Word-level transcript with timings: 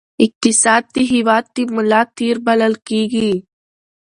اقتصاد 0.25 0.83
د 0.95 0.97
هېواد 1.11 1.45
د 1.55 1.57
ملا 1.75 2.01
تیر 2.17 2.35
بلل 2.45 2.73
کېږي. 2.87 3.31